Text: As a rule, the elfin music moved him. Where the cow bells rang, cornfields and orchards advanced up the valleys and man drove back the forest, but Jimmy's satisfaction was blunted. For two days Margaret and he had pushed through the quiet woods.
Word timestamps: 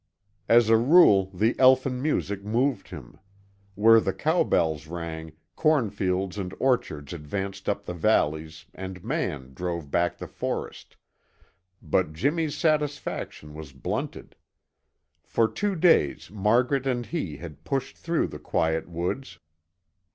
As 0.49 0.67
a 0.67 0.77
rule, 0.77 1.29
the 1.31 1.53
elfin 1.59 2.01
music 2.01 2.43
moved 2.43 2.87
him. 2.87 3.19
Where 3.75 3.99
the 3.99 4.13
cow 4.15 4.43
bells 4.43 4.87
rang, 4.87 5.33
cornfields 5.55 6.39
and 6.39 6.55
orchards 6.59 7.13
advanced 7.13 7.69
up 7.69 7.85
the 7.85 7.93
valleys 7.93 8.65
and 8.73 9.03
man 9.03 9.53
drove 9.53 9.91
back 9.91 10.17
the 10.17 10.27
forest, 10.27 10.95
but 11.83 12.13
Jimmy's 12.13 12.57
satisfaction 12.57 13.53
was 13.53 13.73
blunted. 13.73 14.35
For 15.23 15.47
two 15.47 15.75
days 15.75 16.31
Margaret 16.31 16.87
and 16.87 17.05
he 17.05 17.37
had 17.37 17.63
pushed 17.63 17.95
through 17.95 18.29
the 18.29 18.39
quiet 18.39 18.89
woods. 18.89 19.37